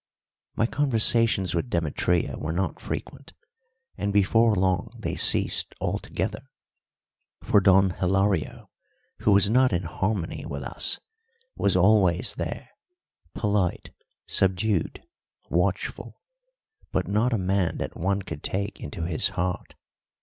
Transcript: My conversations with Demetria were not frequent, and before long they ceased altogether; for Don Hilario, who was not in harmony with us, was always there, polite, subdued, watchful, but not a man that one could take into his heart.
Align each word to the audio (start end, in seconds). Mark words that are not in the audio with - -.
My 0.55 0.65
conversations 0.65 1.53
with 1.53 1.69
Demetria 1.69 2.35
were 2.35 2.51
not 2.51 2.79
frequent, 2.79 3.33
and 3.99 4.11
before 4.11 4.55
long 4.55 4.89
they 4.97 5.13
ceased 5.15 5.75
altogether; 5.79 6.47
for 7.43 7.61
Don 7.61 7.91
Hilario, 7.91 8.71
who 9.19 9.31
was 9.31 9.47
not 9.47 9.71
in 9.71 9.83
harmony 9.83 10.43
with 10.43 10.63
us, 10.63 10.99
was 11.55 11.75
always 11.75 12.33
there, 12.33 12.69
polite, 13.35 13.91
subdued, 14.25 15.03
watchful, 15.51 16.19
but 16.91 17.07
not 17.07 17.31
a 17.31 17.37
man 17.37 17.77
that 17.77 17.95
one 17.95 18.23
could 18.23 18.41
take 18.41 18.79
into 18.79 19.03
his 19.03 19.29
heart. 19.37 19.75